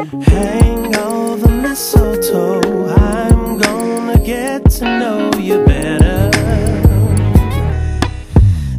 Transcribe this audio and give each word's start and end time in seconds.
Hang 0.00 0.96
over 0.96 1.48
mistletoe. 1.48 2.88
I'm 2.88 3.58
gonna 3.58 4.18
get 4.18 4.70
to 4.70 4.84
know 4.84 5.30
you 5.38 5.62
better. 5.66 6.30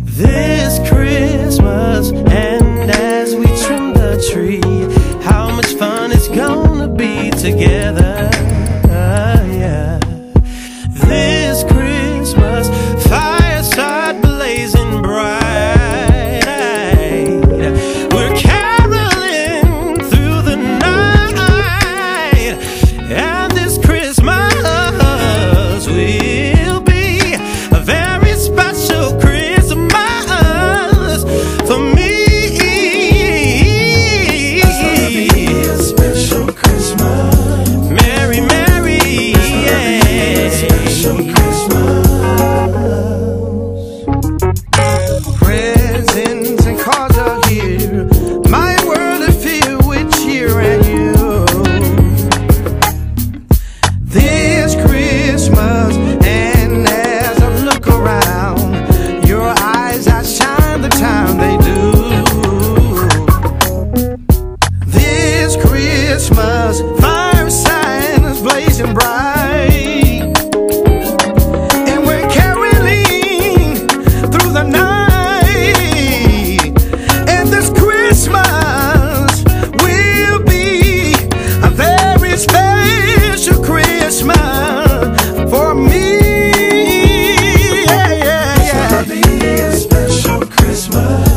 This 0.04 0.79
Christmas 0.89 2.10
And 2.12 2.89
as 2.89 3.36
we 3.36 3.46
trim 3.46 3.94
the 3.94 4.28
tree 4.31 4.62
How 5.23 5.56
much 5.56 5.76
fun 5.76 6.12
it's 6.12 6.28
gonna 6.28 6.88
be 6.88 7.29
together. 7.29 8.31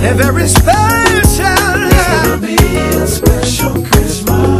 a 0.06 0.14
very 0.14 0.46
special. 0.46 0.74
It's 1.16 1.38
gonna 1.38 2.36
be 2.38 2.56
a 2.56 3.06
special 3.06 3.82
Christmas. 3.86 4.53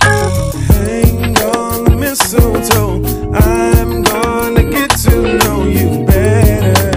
Hang 0.00 1.36
on 1.38 2.00
mistletoe. 2.00 3.02
I'm 3.34 4.02
gonna 4.02 4.64
get 4.70 4.90
to 4.90 5.36
know 5.38 5.64
you 5.64 6.04
better. 6.06 6.90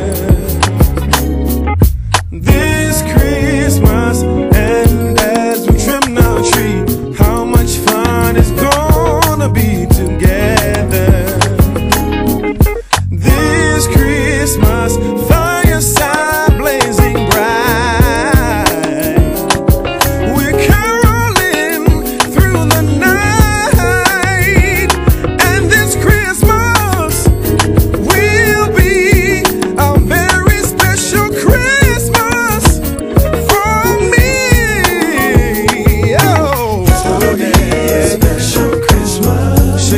This 2.31 3.01
Christmas, 3.11 4.23
and 4.23 5.19
as 5.19 5.67
we 5.67 5.77
trim 5.77 6.17
our 6.17 6.41
tree, 6.43 7.13
how 7.15 7.43
much 7.43 7.77
fun 7.77 8.37
it's 8.37 8.51
gonna 8.51 9.49
be 9.49 9.85
together. 9.87 11.37
This 13.11 13.87
Christmas. 13.87 15.14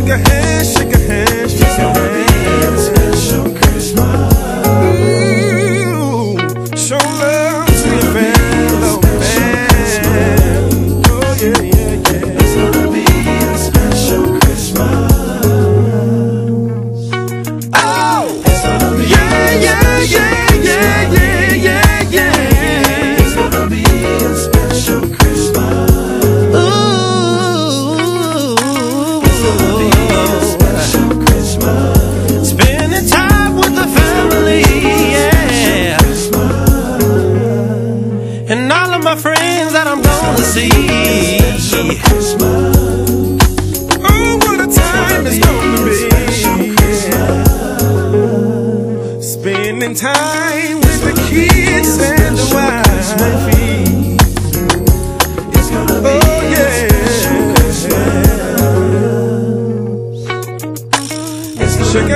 Yeah. 0.07 0.36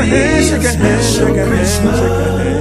your 0.01 0.17
hand, 0.17 0.45
shake 0.45 0.61
your 0.61 0.71
hand, 0.71 1.03
shake 1.03 1.35
your 1.35 1.45
hand, 1.45 1.67
shake 1.67 1.83
your 1.83 2.39
hand. 2.39 2.60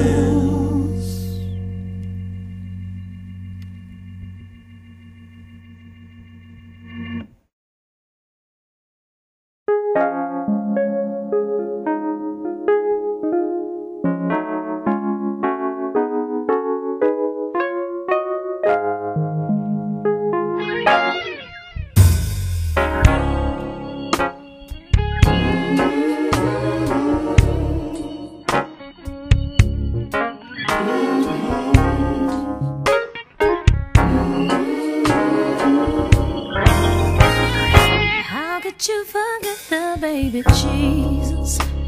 Baby 40.29 40.43
Jesus. 40.53 41.80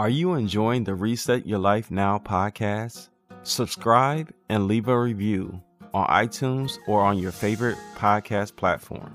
Are 0.00 0.08
you 0.08 0.32
enjoying 0.32 0.84
the 0.84 0.94
Reset 0.94 1.46
Your 1.46 1.58
Life 1.58 1.90
Now 1.90 2.18
podcast? 2.18 3.10
Subscribe 3.42 4.32
and 4.48 4.66
leave 4.66 4.88
a 4.88 4.98
review 4.98 5.60
on 5.92 6.06
iTunes 6.08 6.78
or 6.88 7.02
on 7.02 7.18
your 7.18 7.32
favorite 7.32 7.76
podcast 7.96 8.56
platform. 8.56 9.14